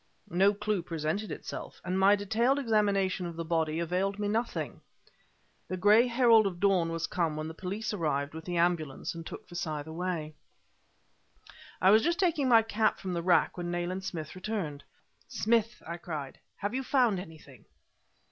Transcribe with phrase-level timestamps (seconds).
[0.31, 4.81] No clue presented itself; and my detailed examination of the body availed me nothing.
[5.67, 9.23] The gray herald of dawn was come when the police arrived with the ambulance and
[9.27, 10.33] took Forsyth away.
[11.79, 14.83] I was just taking my cap from the rack when Nayland Smith returned.
[15.27, 17.65] "Smith!" I cried "have you found anything?"